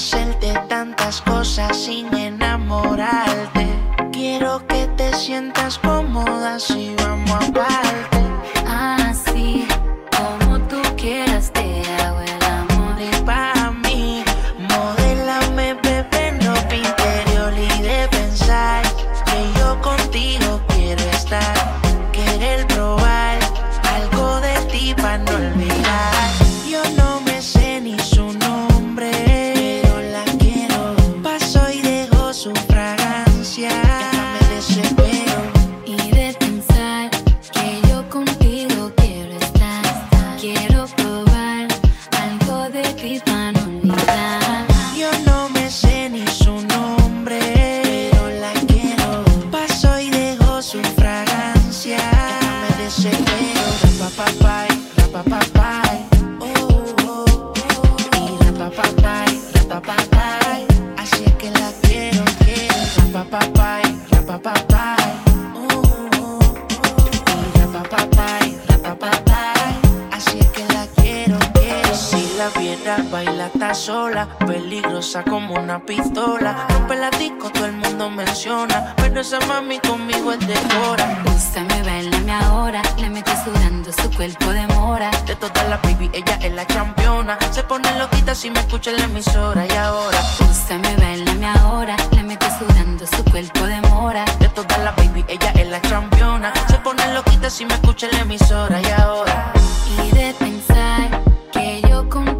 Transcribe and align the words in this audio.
hacerte 0.00 0.54
tantas 0.66 1.20
cosas 1.20 1.76
sin 1.76 2.06
enamorarte. 2.14 3.66
Quiero 4.10 4.66
que 4.66 4.86
te 4.96 5.12
sientas 5.12 5.78
cómoda 5.78 6.58
si 6.58 6.94
vamos 6.96 7.30
a 7.32 7.52
parte. 7.52 8.19
Bye. 64.42 64.69
Baila 73.10 73.46
está 73.46 73.74
sola, 73.74 74.28
peligrosa 74.46 75.24
como 75.24 75.54
una 75.54 75.84
pistola. 75.84 76.66
Rompe 76.68 76.94
la 76.94 77.10
disco, 77.10 77.50
todo 77.50 77.66
el 77.66 77.72
mundo 77.72 78.08
menciona, 78.10 78.94
pero 78.96 79.20
esa 79.20 79.40
mami 79.40 79.80
conmigo 79.80 80.32
es 80.32 80.38
de 80.46 80.54
hora. 80.86 81.22
Úsame, 81.34 81.82
bailame 81.82 82.32
ahora. 82.32 82.80
Le 82.96 83.10
metes 83.10 83.42
sudando 83.44 83.90
su 83.92 84.08
cuerpo 84.16 84.50
de 84.52 84.66
mora. 84.68 85.10
De 85.26 85.34
todas 85.34 85.68
las 85.68 85.82
baby, 85.82 86.10
ella 86.12 86.38
es 86.40 86.52
la 86.52 86.64
campeona. 86.64 87.36
Se 87.50 87.64
pone 87.64 87.90
loquita 87.98 88.36
si 88.36 88.50
me 88.50 88.60
escucha 88.60 88.92
en 88.92 88.98
la 88.98 89.04
emisora 89.04 89.66
y 89.66 89.76
ahora. 89.76 90.18
Úsame, 90.48 90.96
bailame 90.96 91.46
ahora. 91.46 91.96
Le 92.12 92.22
metes 92.22 92.52
sudando 92.56 93.04
su 93.04 93.24
cuerpo 93.24 93.66
de 93.66 93.80
mora. 93.82 94.24
De 94.38 94.48
todas 94.48 94.78
las 94.84 94.94
baby, 94.94 95.24
ella 95.28 95.50
es 95.56 95.68
la 95.68 95.80
campeona. 95.80 96.52
Se 96.68 96.76
pone 96.78 97.02
loquita 97.14 97.50
si 97.50 97.64
me 97.64 97.74
escucha 97.74 98.06
en 98.06 98.12
la 98.12 98.20
emisora 98.20 98.80
y 98.80 98.90
ahora. 98.90 99.52
Y 100.04 100.14
de 100.14 100.34
pensar 100.34 101.20
que 101.52 101.82
yo 101.88 102.08
contigo 102.08 102.39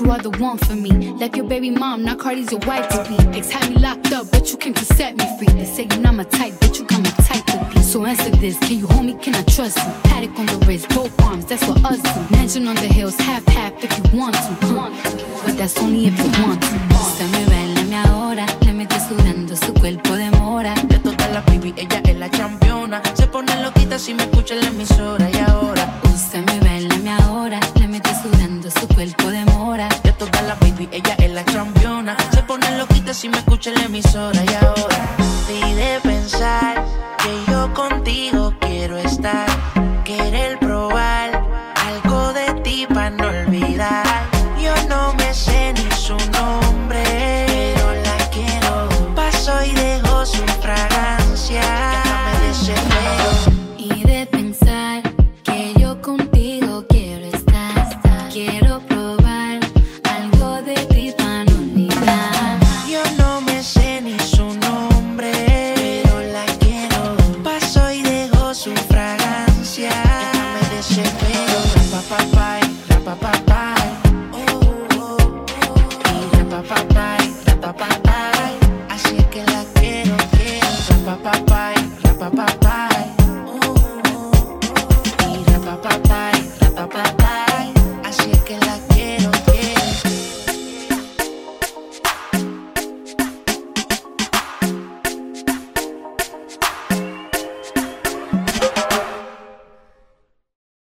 you 0.00 0.10
are 0.10 0.18
the 0.18 0.30
one 0.38 0.58
for 0.58 0.74
me. 0.74 0.90
Like 1.12 1.36
your 1.36 1.46
baby 1.46 1.70
mom, 1.70 2.04
now 2.04 2.14
Cardi's 2.14 2.50
your 2.50 2.60
wife 2.66 2.88
to 2.90 3.04
be. 3.08 3.16
Ex 3.36 3.50
had 3.50 3.70
me 3.70 3.76
locked 3.76 4.12
up, 4.12 4.30
but 4.30 4.50
you 4.50 4.58
came 4.58 4.74
to 4.74 4.84
set 4.84 5.16
me 5.16 5.24
free. 5.38 5.48
They 5.54 5.64
say 5.64 5.86
you're 5.90 6.00
not 6.00 6.14
my 6.14 6.24
type, 6.24 6.54
but 6.60 6.78
you 6.78 6.84
got 6.84 7.02
my 7.02 7.10
type 7.10 7.44
to 7.46 7.70
be. 7.74 7.82
So 7.82 8.04
answer 8.04 8.30
this, 8.30 8.58
can 8.58 8.78
you 8.78 8.86
hold 8.86 9.06
me, 9.06 9.14
can 9.14 9.34
I 9.34 9.42
trust 9.42 9.78
you? 9.78 9.92
Paddock 10.04 10.38
on 10.38 10.46
the 10.46 10.58
wrist, 10.66 10.88
both 10.90 11.12
arms, 11.22 11.46
that's 11.46 11.66
what 11.66 11.84
us 11.84 12.00
do. 12.02 12.36
Mansion 12.36 12.68
on 12.68 12.76
the 12.76 12.88
hills, 12.88 13.16
half 13.16 13.44
half 13.46 13.72
if 13.82 13.90
you 13.98 14.18
want 14.18 14.34
to. 14.34 14.56
But 15.44 15.56
that's 15.56 15.78
only 15.78 16.06
if 16.06 16.18
you 16.18 16.30
want 16.44 16.62
to. 16.62 16.68
Búsame, 16.92 17.46
bailame 17.46 17.96
ahora, 18.06 18.46
le 18.64 18.72
mete 18.72 18.98
sudando 19.00 19.56
su 19.56 19.72
cuerpo 19.74 20.14
de 20.16 20.30
mora. 20.32 20.74
De 20.86 20.98
toda 20.98 21.28
la 21.28 21.40
baby, 21.42 21.74
ella 21.76 22.00
es 22.04 22.16
la 22.16 22.30
championa. 22.30 23.02
Se 23.14 23.26
pone 23.26 23.62
loquita 23.62 23.98
si 23.98 24.14
me 24.14 24.24
escucha 24.24 24.54
en 24.54 24.60
la 24.60 24.68
emisora 24.68 25.30
y 25.30 25.38
ahora. 25.38 26.00
Úsame, 26.04 26.60
bailame 26.60 27.10
ahora, 27.10 27.58
le 27.80 27.88
mete 27.88 28.10
sudando 28.22 28.70
su 28.70 28.86
cuerpo 28.88 29.30
de 29.30 29.38
mora. 29.44 29.47
Ya 29.76 30.16
toda 30.16 30.40
la 30.42 30.54
baby, 30.54 30.88
ella 30.90 31.14
es 31.18 31.30
la 31.30 31.44
championa. 31.44 32.16
Se 32.32 32.42
pone 32.42 32.78
loquita 32.78 33.12
si 33.12 33.28
me 33.28 33.36
escucha 33.36 33.68
en 33.68 33.76
la 33.76 33.84
emisora 33.84 34.42
y 34.42 34.64
ahora. 34.64 34.96
Pide 35.46 36.00
pensar 36.00 36.97
pa 73.08 73.16
pa 73.16 73.32
pa. 73.48 73.77